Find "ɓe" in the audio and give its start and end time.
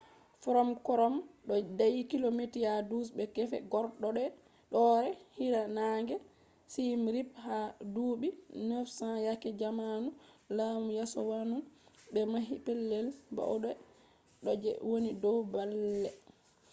12.13-12.21